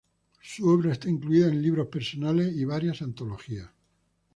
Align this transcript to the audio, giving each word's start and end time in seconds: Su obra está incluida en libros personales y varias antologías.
Su 0.41 0.67
obra 0.67 0.93
está 0.93 1.09
incluida 1.11 1.47
en 1.47 1.61
libros 1.61 1.85
personales 1.85 2.55
y 2.55 2.65
varias 2.65 3.03
antologías. 3.03 3.69